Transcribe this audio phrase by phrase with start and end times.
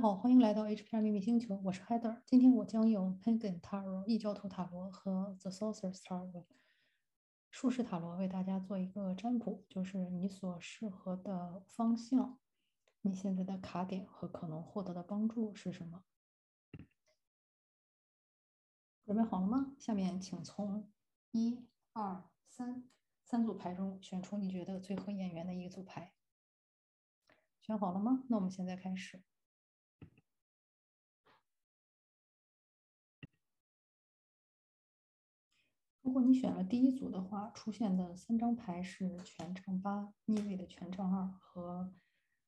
[0.00, 2.22] 好，欢迎来到 HPR 秘密星球，我是 Heather。
[2.24, 6.46] 今天我将用 Penguin Tarot 异教徒塔罗和 The Sorcerer's Tarot
[7.50, 12.38] 术士塔罗为大家做一个占卜，就是你所适合的方向，
[13.02, 16.02] 你现在的卡点和可能获得的帮助是什么？
[19.04, 19.74] 准备好了吗？
[19.78, 20.90] 下面请从
[21.32, 22.88] 一、二、三
[23.22, 26.14] 三组牌中选出你觉得最合眼缘的一组牌。
[27.60, 28.24] 选好了吗？
[28.30, 29.22] 那我们现在开始。
[36.02, 41.92] 如果你选了第一组的话，出现的三张牌是权杖八、逆位的权杖二和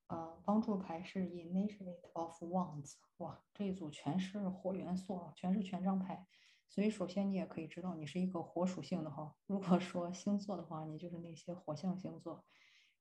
[0.06, 2.94] 呃帮助牌是 Initiate of Wands。
[3.18, 6.26] 哇，这一组全是火元素啊，全是权杖牌。
[6.68, 9.36] 所以首先你也可以知道你是一个火属性的哈。
[9.46, 12.44] 如果说星座的话，你就是那些火象星座，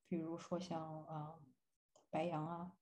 [0.06, 1.36] 比如说像啊
[2.10, 2.72] 白羊啊。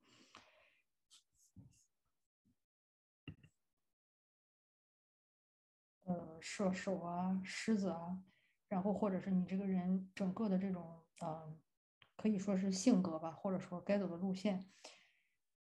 [6.11, 8.21] 呃，射手啊，狮子啊，
[8.67, 11.57] 然后或者是你这个人整个的这种，呃，
[12.17, 14.69] 可以说是性格吧，或者说该走的路线，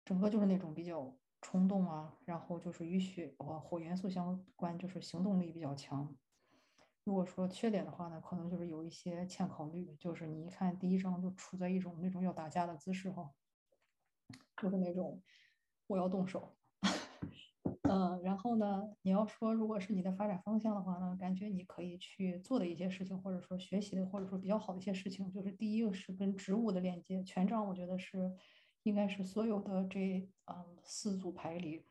[0.03, 6.17] 整个就是那种比较冲动啊，然后就是与血呃火元素相关，就是行动力比较强。
[7.03, 13.35] 如果说缺点的话呢，可能就是有一些欠考虑，就是你一看第一张就处在一种那种要打架的姿势哈，
[14.57, 15.21] 就是那种
[15.85, 16.58] 我要动手。
[17.89, 27.23] 嗯，然后呢，你要说如果是你的发展方向的话呢，感觉你可以去做的一些事情，或者说学习的，或者说比较好的一些事情，就是第一个是跟植物的链接。
[27.23, 28.31] 权杖我觉得是
[28.83, 31.83] 应该是所有的这嗯四组牌里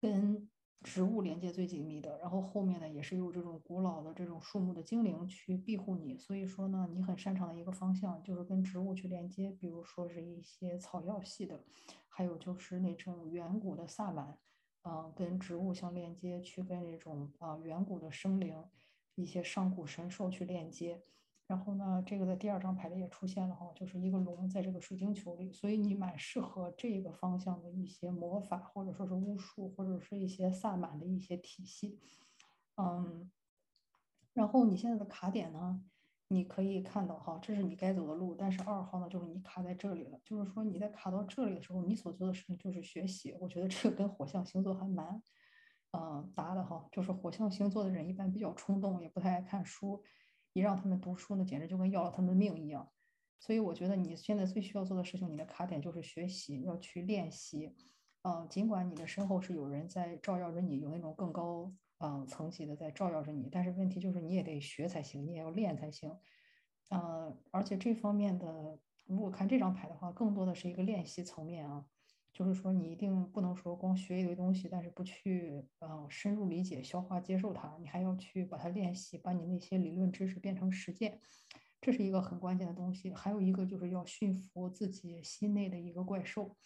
[0.00, 0.48] 跟
[0.82, 2.18] 植物连接最紧密的。
[2.18, 11.64] 然后后面呢也是有这种古老的这种树木的精灵去庇护你，所以说呢你很擅长的一个方向就是跟植物去连接，比如说是一些草药系的，
[12.08, 14.38] 还有就是那种远古的萨满。
[14.84, 18.64] 嗯，跟植物相链接，去跟那种啊远古的生灵、
[19.14, 21.02] 一些上古神兽去链接。
[21.46, 32.00] 然后呢，这个在第二张牌里也出现了哈，就是一个龙在这个水晶球里，所以你蛮适合这个方向的一些魔法，或者说是巫术，或者是一些萨满的一些体系。
[32.76, 33.30] 嗯，
[34.32, 35.84] 然后你现在的卡点呢？
[36.32, 40.18] 你可以看到哈，这是你该走的路，但是二号呢，就是你卡在这里了。
[40.24, 43.36] 就是说你在卡到这里的时候，你所做的事情就是学习。
[43.38, 45.22] 我觉得这个跟火象星座还蛮，
[45.92, 46.88] 嗯，搭的哈。
[46.90, 50.02] 就是火象星座的人一般比较冲动，也不太爱看书，
[50.54, 52.90] 一让他们读书呢，简直就跟要了他们的命一样。
[53.38, 57.74] 所以我觉得你现在最需要做的事情，你的卡点就是学习，要去练习。
[58.22, 61.70] 嗯，尽管你的身后是有人在照耀着你，有那种更高。
[62.04, 66.12] 嗯，层级的在照耀着你，但是问题就是你也得学才行，你也要练才行。
[66.90, 68.76] 嗯，而且这方面的，
[69.06, 71.86] 如果看这张牌的话，更多的是一个练习层面啊，
[72.32, 81.20] 就是说你一定不能说光学一堆东西，但是不去嗯深入理解、消化、接受它，你还要去把它练习，把你那些理论知识变成实践，
[81.80, 83.14] 这是一个很关键的东西。
[83.14, 86.56] 还有一个就是要驯服自己心内的一个怪兽。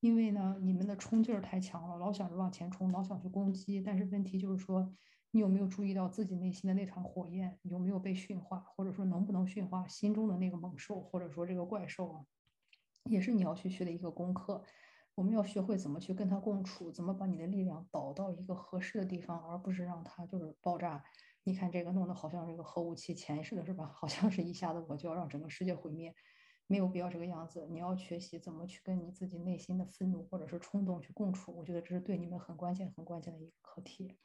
[0.00, 3.80] 因为呢，你们的冲劲儿太强了，老想着往前冲，老想去攻击。
[3.80, 4.94] 但是问题就是说，
[5.30, 12.24] 你有没有注意到自己内心的那团火焰有没有被驯化，或者说能不能驯化心中的那个猛兽，或者说这个怪兽啊，
[13.04, 14.62] 也是你要去学的一个功课。
[15.14, 21.02] 我们要学会怎么去跟它共处，怎么把你的力量导到一个合适的地方，而不是让它就是爆炸。
[21.42, 23.90] 你看这个弄得好像这个核武器前似的，是吧？
[23.96, 26.14] 好像是一下子我就要让整个世界毁灭。
[26.66, 34.16] 没有必要这个样子，你要学习怎么去跟你自己内心的愤怒或者是冲动去共处，我觉得这是对你们很关键、很关键的一个课题。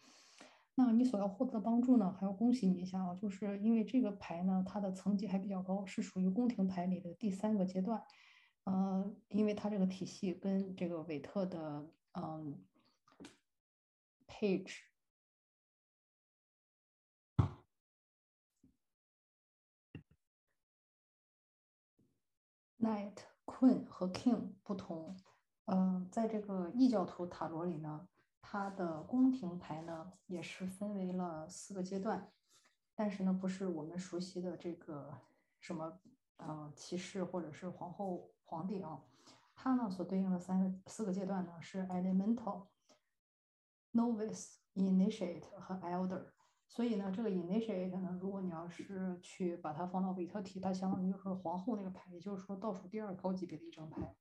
[0.75, 2.15] 那你所要获得的帮助呢？
[2.19, 8.01] 还要恭喜你一下啊，就是因为这个牌呢，它的层级还比较高，是属于宫廷牌里的第三个阶段。
[8.63, 12.63] 呃，因为它这个体系跟这个韦特的嗯
[14.27, 14.90] ，Page。
[22.81, 23.13] Knight、
[23.45, 25.15] Queen 和 King 不同，
[25.65, 28.07] 嗯，在这个异教徒塔罗里呢，
[28.41, 32.31] 它的宫廷牌呢也是分为了四个阶段，
[32.95, 35.15] 但是呢不是我们熟悉的这个
[35.59, 35.99] 什么
[36.37, 38.99] 呃骑士或者是皇后、皇帝啊，
[39.53, 42.65] 它呢所对应的三个四个阶段呢是 Elemental、
[43.93, 46.31] Novice、Initiate 和 Elder。
[46.73, 54.15] 所以呢，这个 initiate 呢，如果你要是去把它放到韦特体，它相当于就是皇后那个牌，也就是说倒数第二高级别的一张牌。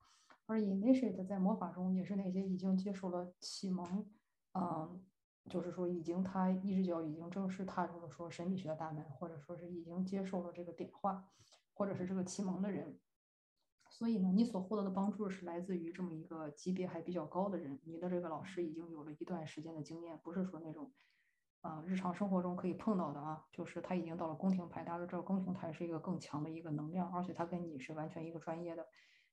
[0.46, 4.04] 而 initiate 在魔法中也是那些已经接受了启蒙，
[4.54, 5.00] 嗯，
[5.48, 11.24] 就是说已经他一只脚已经正式踏入了说神秘学的大门，或者说是已经接受了这个点化，
[11.72, 12.98] 或者是这个启蒙的人。
[13.88, 20.90] 所以呢，你所获得的帮助是来自于这么一个级别还比较高的人，你的这个老师已经有了一段时间的经验，不是说那种
[21.62, 28.86] 啊日常生活中可以碰到的啊，就是他已经到了宫廷牌，大家都知道宫廷牌是一个更强的一个能量，而且他跟你是完全一个专业的。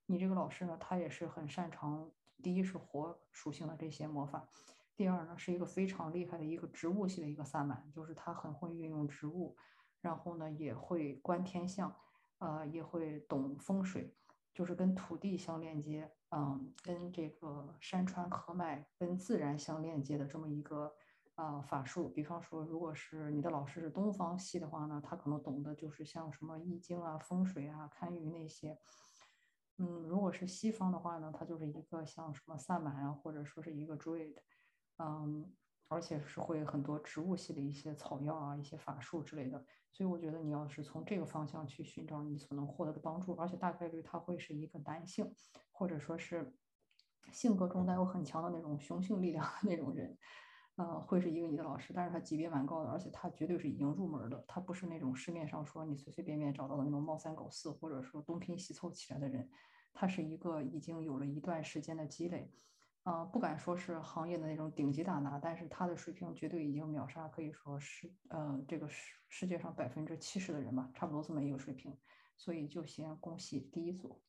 [0.05, 2.09] 你这个老师呢，他也是很擅长，
[2.41, 4.49] 第一是火属性的这些魔法，
[4.95, 9.55] 第二呢是一个非常厉害的一个植物系的一个萨满，就是他很会运用植物，
[10.01, 11.95] 然后呢也会观天象，
[12.39, 14.13] 呃也会懂风水，
[14.53, 20.93] 就是跟土地相链接，嗯，跟这个山川河脉跟自然相链接的这么一个
[21.37, 22.09] 啊法术。
[22.09, 28.77] 比方说，如果是你的老师是东方系的话呢，他可能懂的就是像什么易经啊、风水啊、堪舆那些。
[29.77, 34.35] 嗯，如果是西方的话呢，它就是一个像什么萨满啊，或者说是一个 druid，
[34.97, 35.53] 嗯，
[35.87, 39.63] 而且是会很多植物系的一些草药啊、一些法术之类的。
[39.91, 45.31] 所以我觉得你要是从这个方向去寻找你所能获得的帮助，而且大概率他会是一个男性，
[45.71, 46.55] 或者说是
[47.31, 50.17] 性格中带有很强的那种雄性力量的那种人，
[50.77, 59.49] 呃，会是一个你的老师，但是他级别蛮高的，而且他绝对是已经入门的，他不是那种市面上说你随随便便找到的那种猫三狗四，或者说东拼西凑起来的人。
[59.91, 62.53] 他是一个已经有了一段时间的积累，
[63.01, 71.97] 啊，不敢说是行业的那种顶级大拿，但是他的水平绝对已经秒杀，可以说是呃这个世世界上百分之七十的人吧，差不多这么一个水平，
[72.37, 74.21] 所以就先恭喜第一组。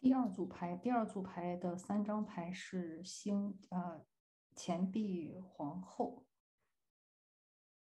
[0.00, 4.04] 第二组牌，第二组牌的三张牌是星呃
[4.54, 6.24] 钱币皇后。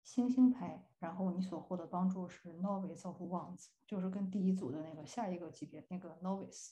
[0.01, 6.71] 星星牌，然后你所获得帮助是 Novice of Wands，就是跟第一组的那个下一个级别那个 Novice，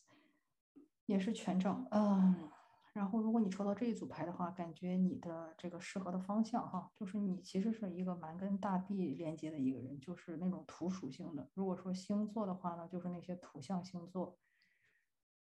[1.06, 1.86] 也是权杖。
[1.92, 2.50] 嗯，
[2.94, 11.48] 然后如果你抽到这一组牌的话，感觉你的这个适合的方向哈，就是你其实是一个蛮跟大地连接的一个人，就是那种土属性的。
[11.54, 14.36] 如果说星座的话呢，就是那些土象星座，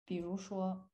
[0.07, 0.89] 比如说。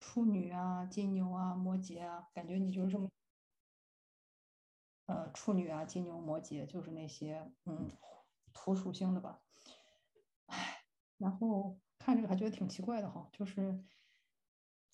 [0.00, 3.10] 处女啊，金牛啊，摩羯啊，感觉你就是这么，
[5.04, 7.90] 呃，处女啊，金牛，摩羯，就是那些嗯
[8.54, 9.42] 土属性的吧。
[10.46, 10.84] 唉，
[11.18, 13.84] 然后看这个还觉得挺奇怪的哈，就是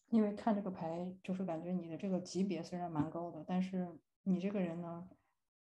[0.09, 5.09] 因为看这个牌，就是感觉你的这个级别虽然蛮高的，但是你这个人呢，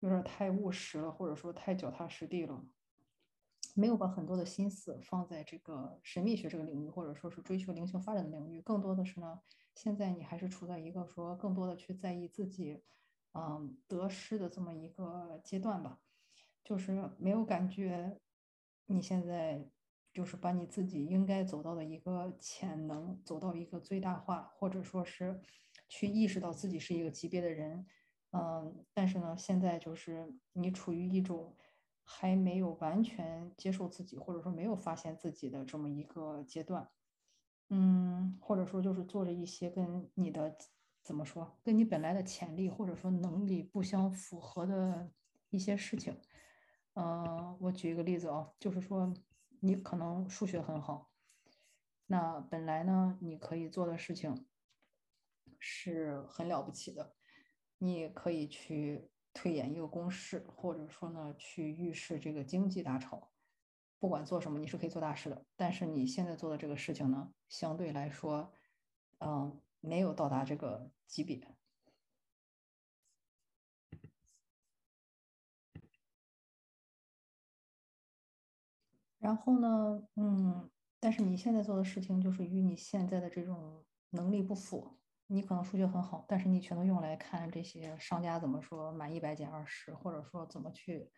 [0.01, 2.63] 有点太务实了，或者说太脚踏实地了。
[3.73, 9.39] 没有把很多的心思放在这个神秘学这个领域，或者说是追求灵性发展的领域，更多的是呢，
[9.73, 12.83] 现在你还是处在一个说更多的去在意自己，
[13.33, 16.01] 嗯，得失的这么一个阶段吧，
[16.65, 18.19] 就是没有感觉
[18.87, 19.69] 你现在
[20.11, 25.39] 就是把你自己应该走到的一个潜能走到一个最大化，或者说是
[25.87, 27.85] 去意识到自己是一个级别的人，
[28.31, 31.55] 嗯，但是呢，现在就是你处于一种。
[32.03, 36.89] 还没有完全接受自己，或者说没有发现自己的这么一个阶段，
[37.69, 40.57] 嗯，或者说就是做着一些跟你的
[41.03, 45.13] 怎么说，跟你本来的潜力或者说能力不相符合的
[45.51, 46.19] 一些事情。
[46.95, 49.13] 嗯，我举一个例子啊，就是说
[49.61, 51.13] 你可能数学很好，
[52.07, 54.47] 那本来呢你可以做的事情
[55.59, 57.15] 是很了不起的，
[57.81, 59.09] 你也可以去。
[59.33, 63.31] 推演一个公式，或者说呢，去预示这个经济大潮。
[63.97, 65.45] 不管做什么，你是可以做大事的。
[65.55, 68.51] 但是你现在做的这个事情呢，相对来说，
[69.19, 71.39] 嗯，没有到达这个级别。
[79.17, 85.00] 然后呢，嗯，但是你现在做的事情就是与你现在的这种能力不符。
[85.33, 91.09] 你可能数学很好，但是你全都用来看这些商家怎么说满一百减二十，或者说怎么去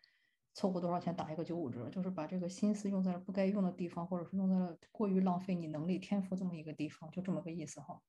[0.54, 8.02] 凑合多少钱打一个九五折，就是把这个心思用在了不该用的地方，或者是用在了过于浪费你能力天赋这么一个地方，就这么个意思哈。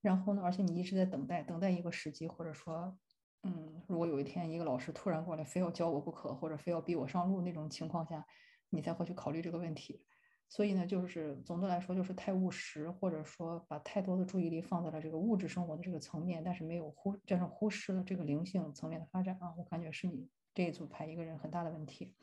[0.00, 2.96] 然后呢，而且你一直在等待，等待一个时机，或者说，
[3.42, 8.24] 嗯，如果有一天一个老师突然过来，非要教我不可，或者非要逼我上路那种情况下，
[8.70, 10.04] 你才会去考虑这个问题。
[10.48, 19.54] 所以呢，就是总的来说，就是太务实，或者说把太多的注意力放在了这个物质生活的这个层面，但是没有忽，但是忽视了这个灵性层面的发展啊。
[19.58, 22.14] 我感觉是你这一组牌一个人很大的问题。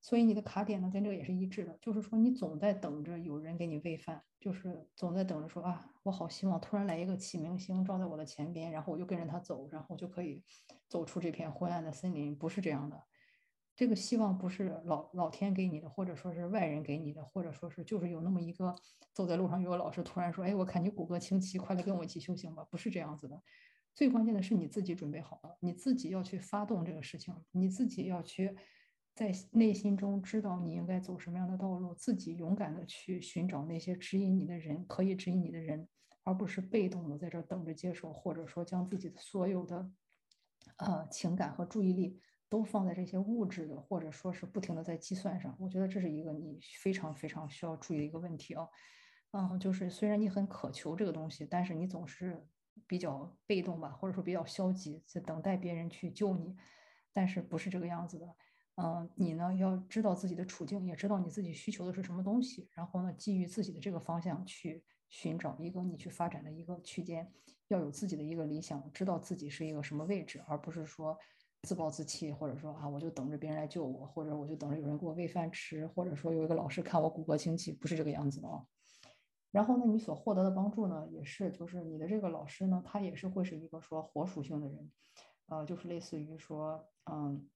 [0.00, 10.44] 所以你的卡点呢，跟这个也是一致的，就是说你总在等着有人给你喂饭，就是总在等着说啊，我好希望突然来一个启明星照在我的前边，然后我就跟着他走，然后就可以
[10.88, 12.36] 走出这片昏暗的森林。
[12.36, 13.02] 不是这样的。
[13.76, 18.74] 这个希望不是老老天给你的，或者说是外人给你的，或者说是就是有那么一个
[19.12, 23.42] 走在路上有个老师突然说：“哎，我看你骨骼清奇，快来跟我一起修行吧。”不是这样子的。
[23.94, 28.56] 最关键的是你自己准备好了，你自己要去发动这个事情，你自己要去
[29.14, 35.88] 在内心中知道你应该走什么样的道路，自己勇敢的去寻找那些指引你的人，可以指引你的人，
[36.24, 39.88] 而不是被动的在这等着接受，或者说将自己的所有的
[40.78, 42.20] 呃情感和注意力
[42.54, 45.56] 都放在这些物质的，或者说是不停的在计算上。
[45.58, 48.68] 我觉得这是一个你非常非常需要注意的一个问题啊。
[49.32, 52.46] 嗯，就是虽然你很渴求这个东西，但是你总是。
[52.88, 56.56] 比较被动吧，或者说比较消极，在等待别人去救你，
[57.12, 58.26] 但是不是这个样子的。
[58.74, 67.32] 嗯，你呢要知道自己的处境，也知道你自己需求的是什么东西，然后呢，基于自己的这个方向去寻找一个你去发展的一个区间，
[67.68, 71.16] 要有自己的一个理想，知道自己是一个什么位置，而不是说
[71.64, 78.64] 自暴自弃，或者说啊，我就等着别人来救我，或者我就等着有人给我喂饭吃，或者说有一个老师看我骨骼清奇，不是这个样子的啊。
[79.50, 84.92] 然后呢，你所获得的帮助呢，也是就是你的这个老师呢，他也是会是一个说火属性的人，
[85.46, 87.48] 呃，就是类似于说，嗯，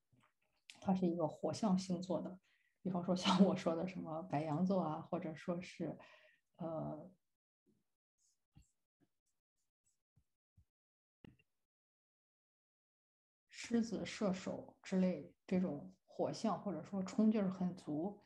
[0.81, 2.39] 他是一个火象星座的，
[2.83, 5.99] 比方说像我说的什么白羊座啊，或者说是，
[6.57, 7.11] 呃，
[13.69, 18.19] 狮子、射手之类这种火象，或者说冲劲儿很足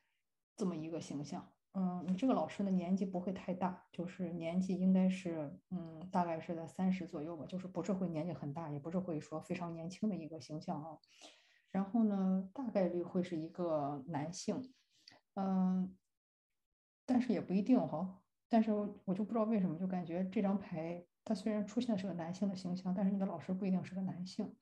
[0.56, 1.52] 这么一个形象。
[1.72, 10.96] 嗯，你这个老师的年纪不会太大，就是年纪应该是，嗯，大概是在三十左右吧，就是不是会年纪很大，也不是会说非常年轻的一个形象啊。
[11.72, 14.72] 然后呢，大概率会是一个男性，
[15.34, 15.98] 嗯，
[17.04, 18.22] 但是也不一定哈。
[18.48, 18.70] 但是
[19.04, 24.54] 我就不知道为什么，就感觉这张牌它虽然出现的是个男性的形象，但是你的老师不一定是个男性。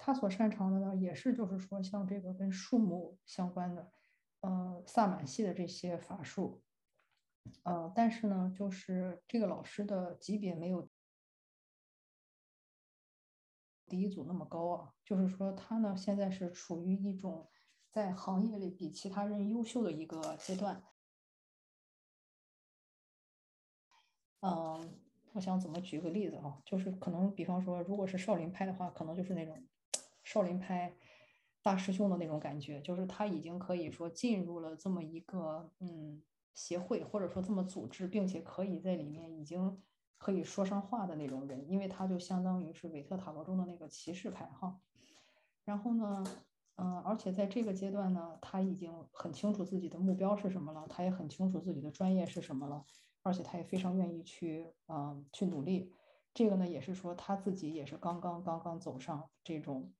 [0.00, 3.92] 他所擅长的呢，也是就是说像这个跟树木相关的。
[4.42, 6.62] 呃，萨满系的这些法术，
[7.62, 10.88] 呃，但是呢，就是这个老师的级别没有
[13.86, 14.94] 第一组那么高啊。
[15.04, 17.50] 就是说，他呢现在是处于一种
[17.90, 20.82] 在行业里比其他人优秀的一个阶段。
[24.40, 24.98] 嗯，
[25.34, 26.62] 我想怎么举个例子啊？
[26.64, 29.62] 就是可能，比方说，如果是少林派的话，可能就是那种
[30.30, 30.92] 少林派。
[31.62, 36.22] 大师兄的那种感觉，就是他已经可以说进入了这么一个嗯
[36.54, 39.78] 协会，或者说这么组织，并且可以在里面已经
[40.16, 44.80] 可以说上话的那种人，因为他就相当于是韦特塔罗中的那个骑士牌哈。
[45.66, 46.24] 然后呢，
[46.76, 52.86] 嗯，而且在这个阶段呢，他已经很清楚自己的目标是什么了，他也很清楚自己的专业是什么了，
[53.22, 55.92] 而且他也非常愿意去嗯去努力。
[56.32, 59.92] 这个呢，也是说他自己也是刚刚刚刚走上这种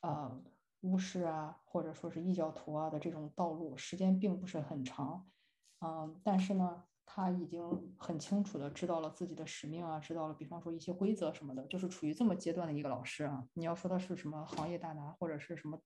[0.00, 0.42] 呃。
[0.82, 5.28] 巫师啊，或者说是异教徒啊的这种道路，时间并不是很长，
[5.80, 13.48] 嗯，但是呢，他已经很清楚的知道了自己的使命啊，知道了，比方说一些规则什么的，就是处于这么阶段的一个老师啊。
[13.54, 15.82] 你要说他是什么行业大拿或者是什么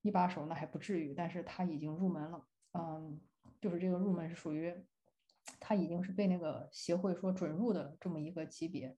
[0.00, 3.20] 一把手，那还不至于，但是他已经入门了，嗯，
[3.60, 4.74] 就是这个入门是属于
[5.60, 8.96] 他已经是被那个协会说准入的这么一个级别，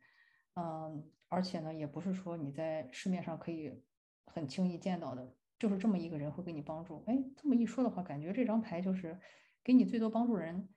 [0.54, 3.82] 嗯，而且呢，也不是说你在市面上可以。
[4.34, 7.04] 很轻易见到的，就是这么一个人会给你帮助。
[7.06, 9.20] 哎，这么一说的话，感觉这张牌就是
[9.62, 10.68] 给你最多帮助人。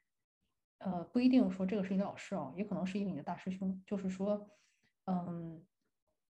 [0.77, 3.81] 呃，不一定说这个是你的老师哦，也可能是一个你的大师兄。
[3.87, 4.47] 就是说，
[5.05, 5.65] 嗯，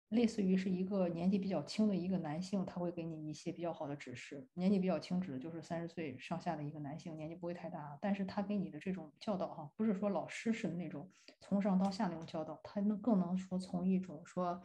[0.09, 4.49] 类似于是一个年纪比较轻的一个男性，他会给你一些比较好的指示。
[4.55, 14.59] 年纪比较轻指的就是三十岁上下的一个男性，年纪不会太大，但是他给你的这种教导哈，不是说老师式的那种从上到下那种教导，他能更能说从一种说。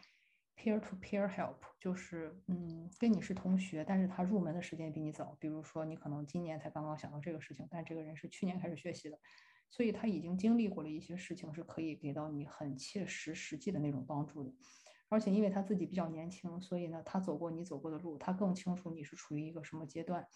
[0.57, 5.37] Peer to peer help 就是，嗯，跟你是同学，但是他入门的时间比你早。
[5.39, 9.19] 比如说，你可能今年才刚刚想到这个事情，但这个人是去年开始学习的，
[9.71, 14.53] 所以他已经经历过了一些事情，是可以给到你很切实实际的那种帮助的。
[15.09, 20.27] 而且因为他自己比较年轻，所以呢，他走过你走过的路，他更清楚你是处于一个什么阶段。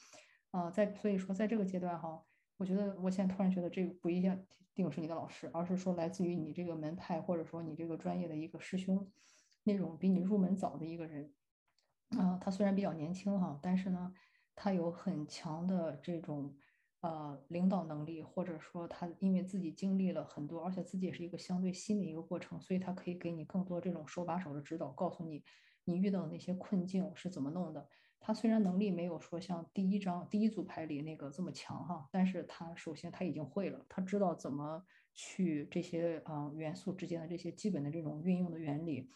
[0.53, 2.23] 呃，在所以说在这个阶段哈，
[2.59, 9.11] 我觉得我现在突然觉得这个不一定是你的老师，而是说来自于你这个门派或者说你这个专业的一个师兄。
[9.65, 11.35] 那种比你入门早的一个人，
[12.19, 14.13] 啊，他虽然比较年轻哈，但是呢，
[14.55, 16.57] 他有很强的这种
[17.03, 25.45] 呃领导能力，或者说他因为自己经历了很多，而且自己也是一个相对新的一个过程，所以他可以给你更多这种手把手的指导，告诉你
[25.85, 27.89] 你遇到的那些困境是怎么弄的。
[28.23, 39.11] 他虽然能力没有说像第一张第一组牌里那个这么强哈，但是他首先他已经会了，他知道怎么去这些啊元素之间的这些基本的这种运用的原理。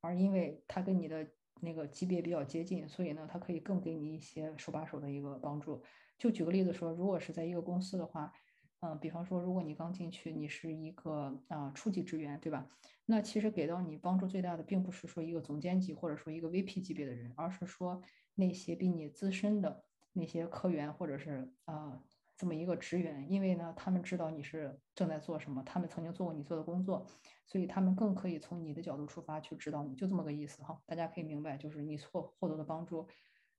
[0.00, 1.26] 而因为他跟你的
[1.60, 5.82] 那个级别比较接近，所以呢，他可以更给你一些手把手的一个帮助。
[6.18, 8.32] 就举个例子说，如果是在一个公司的话，
[8.80, 12.66] 嗯，比方说，如果你刚进去，你是一个啊初级职员，对吧？
[13.04, 18.00] 那其实给到你帮助最大的，并不是说一个总监级或者说一个 VP 级别的人，而是说
[18.34, 22.02] 那些比你资深的那些科员或者是啊
[22.40, 27.06] 这么一个职员，因为呢，他们知道你是正在做什么，他们曾经做过你做的工作，
[27.44, 30.80] 所以他们更可以从你的角度出发去指导你，就这么个意思哈。
[30.86, 33.06] 大家可以明白，就是你所获得的帮助。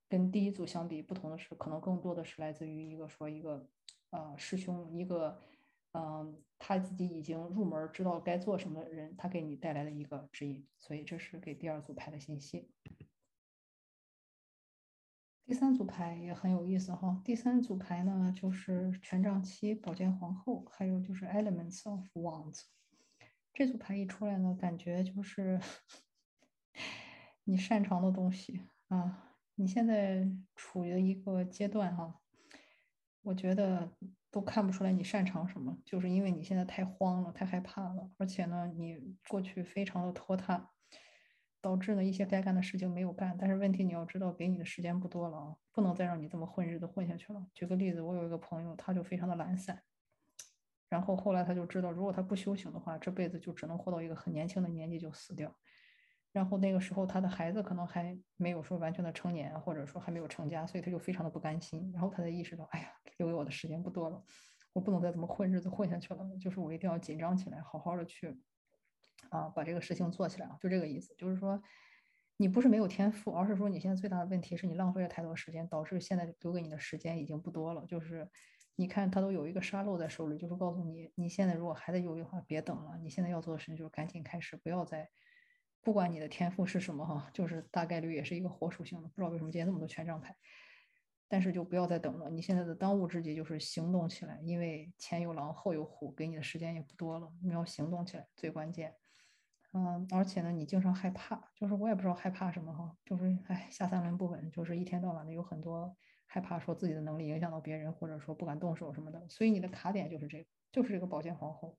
[0.10, 3.70] 跟第一组相比，不同的是，可能更多的是来自于一个说一个，
[4.10, 5.40] 呃，师兄，一个，
[5.94, 10.66] 嗯，他自己已经入门，知道该做什么的人，他给你带来的一个指引。
[10.80, 12.68] 所以这是给第二组牌的信息。
[15.44, 17.22] 第三组牌也很有意思哈。
[17.26, 22.64] 第三组牌呢，就是权杖七、宝剑皇后，还有就是 Elements of Wands。
[23.54, 25.60] 这组牌一出来呢，感觉就是
[27.44, 29.28] 你擅长的东西啊。
[29.56, 32.22] 你现在处于一个阶段哈，
[33.22, 33.92] 我觉得
[34.32, 40.71] 都看不出来你擅长什么，就是因为你现在太慌了，太害怕了，而且呢，你过去非常的拖沓，
[41.62, 43.38] 导致呢一些该干的事情没有干。
[43.38, 47.46] 但是问题你要知道，给你的时间不多了啊，不能再让你这么混日子混下去了。
[47.54, 49.84] 举个例子，我有一个朋友，他就非常的懒散，
[50.90, 55.56] 然后后来他就知道，如果他不修行的话，这辈子就只能活到一个很年轻的年纪就死掉。
[56.34, 61.92] 然后那个时候，他的孩子可能还没有说完全的成年，或者说还没有成家，所以他就非常的不甘心。
[61.92, 62.88] 然后他才意识到，哎呀，
[63.18, 64.24] 留给我的时间不多了，
[64.72, 66.26] 我不能再这么混日子混下去了。
[66.40, 68.42] 就是我一定要紧张起来，好好的去
[69.30, 71.14] 啊，把这个事情做起来啊，就这个意思。
[71.16, 71.62] 就是说，
[72.38, 77.86] 你不是没有天赋，而是说你现在最大的问题是你浪费了太多时间，导致现在留给你的时间已经不多了。
[77.86, 78.30] 就是
[78.76, 85.10] 你看，他都有一个沙漏在手里，就是告诉你，你现在如果还在犹豫的话，别等了，你现在要做的事情就是赶紧开始，不要再。
[85.84, 89.08] 不管你的天赋是什么哈，就是大概率也是一个火属性的。
[89.08, 90.36] 不知道为什么今天那么多权杖牌，
[91.28, 92.30] 但是就不要再等了。
[92.30, 97.34] 你现在的当务之急就是行动起来，因为前有狼后有虎，给你的时间也不多了。
[97.42, 98.94] 你要行动起来，最关键。
[99.74, 109.28] 嗯，而且呢，你经常害怕，就是我也不知道害怕什么哈，就是哎下三轮不稳，就是一天到晚的有很多害怕，说自己的能力影响到别人，或者说不敢动手什么的。
[109.30, 111.78] 所以你的卡点就是这个，就是这个宝剑皇后。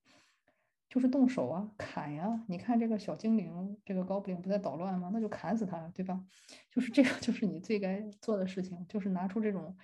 [0.88, 2.44] 就是动手啊，砍呀！
[2.48, 5.08] 你看这个小精灵，这个高布林不在捣乱吗？
[5.10, 6.22] 那就砍死他，对吧？
[6.70, 9.74] 就是这个， 就是你最该做的事情，就是拿出这种，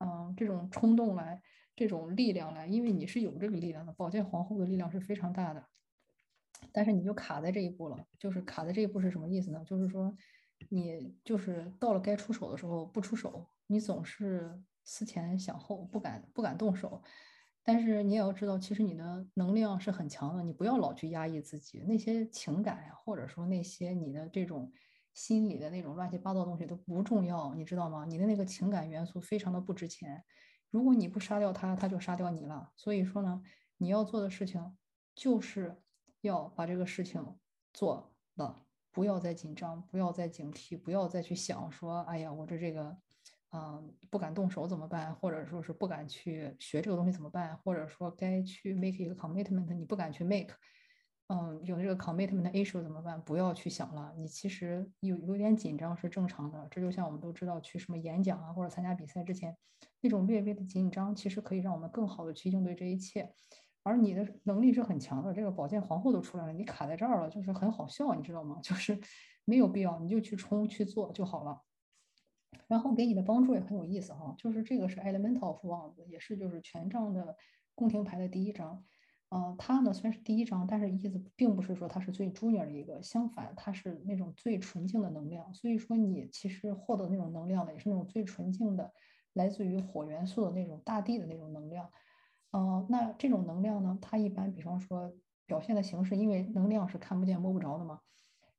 [0.00, 1.40] 嗯，这种冲动来，
[1.74, 3.92] 这种力量来，因为你是有这个力量的。
[3.94, 5.64] 宝剑皇后的力量是非常大的，
[6.72, 7.96] 但是你就卡在这一步了。
[8.18, 9.62] 就是卡在这一步是什么意思呢？
[9.64, 10.14] 就是说，
[10.68, 17.02] 你就是到了该出手的时候不出手，你总是思前想后，不敢不敢动手。
[17.62, 24.72] 但是你也要知道，其实你的能量是很强的，你不要老去压抑自己那些情感，或者说那些你的这种
[25.12, 28.06] 心里的那种乱七八糟的东西都不重要，你知道吗？
[28.06, 30.24] 你的那个情感元素非常的不值钱，
[30.70, 32.72] 如果你不杀掉他，他就杀掉你了。
[32.76, 33.42] 所以说呢，
[33.76, 34.76] 你要做的事情
[35.14, 35.76] 就是
[36.22, 37.24] 要把这个事情
[37.72, 42.96] 做了，不要再紧张，不要再警惕，不要再去想说，哎呀，我的这个。
[43.52, 45.12] 嗯，不敢动手怎么办？
[45.12, 47.56] 或者说是不敢去学这个东西怎么办？
[47.56, 50.54] 或者说该去 make 一个 commitment，你不敢去 make，
[51.26, 53.20] 嗯，有这个 commitment issue 怎么办？
[53.20, 56.68] 不要去想了，你其实有有点紧张是正常的。
[56.70, 59.56] 这就像我们都知道，去什么演讲啊，或者参加比赛之前，
[60.00, 63.34] 那种略微的紧张，其实可以让我们更好的去应对这一切。
[63.82, 68.58] 而你的能力是很强的，这个宝剑皇后都出来了，你卡在这儿了，就是很好笑，你知道吗？
[68.62, 69.00] 就是
[69.44, 71.62] 没有必要，你就去冲去做就好了。
[72.66, 77.36] 然后给你的帮助也很有意思哈，就是这个是 Elemental of Wand，也是就是权杖的
[77.74, 78.84] 宫廷牌的第一张。
[79.30, 85.54] 嗯，它呢虽然是第一张，但是意思并不是说它是最 junior 的一个，相反，它是那种最纯净的能量。
[85.54, 88.92] 所以说你其实获得那种能量呢，也是那种最纯净的，
[89.32, 91.88] 来自于火元素的那种大地的那种能量。
[92.52, 95.12] 嗯，那这种能量呢，它一般比方说
[95.46, 98.00] 表现的形式，因为能量是看不见摸不着的嘛。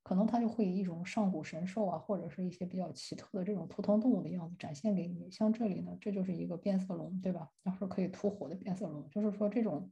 [0.03, 5.29] 可能它就会以一种上古神兽啊，或者是一些比较奇特的这种图腾动物的样子展现给你。
[5.29, 7.49] 像这里呢，这就是一个变色龙，对吧？
[7.63, 9.91] 要是可以吐火的变色龙，就是说这种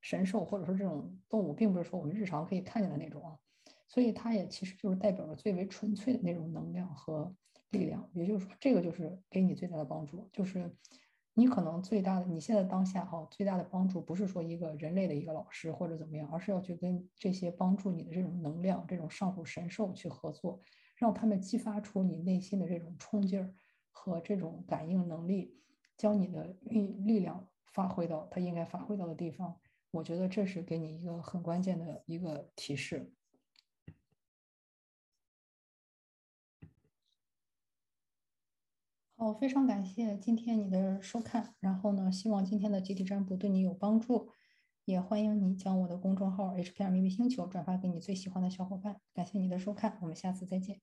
[0.00, 3.36] 神兽或者说这种动物，并不是说我们日常可以看见的那种啊。
[3.88, 7.32] 所以它也其实就是代表着最为纯粹的那种能量和
[7.70, 8.10] 力量。
[8.14, 10.74] 也就是说，这个就是给你最大的帮助，就是。
[11.36, 20.60] 你可能最大的，你现在当下哈最大的帮助，不是说一个人类的一个老师或者怎么样，而是要去跟这些帮助你的这种能量、这种上古神兽去合作，
[20.96, 23.52] 让他们激发出你内心的这种冲劲儿
[23.90, 25.60] 和这种感应能力，
[25.96, 29.58] 将你的运力量发挥到它应该发挥到的地方。
[29.90, 33.12] 我觉得这是给你一个很关键的一个提示。
[39.16, 44.28] 好，非常感谢今天你的收看，然后呢，希望今天的集体占卜对你有帮助，
[44.84, 49.00] 也欢迎你将我的公众号 HPR 秘密星球转发给你最喜欢的小伙伴。
[49.14, 50.80] 感谢你的收看，我们下次再见。